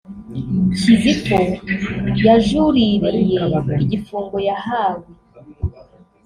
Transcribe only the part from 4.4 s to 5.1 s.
yahawe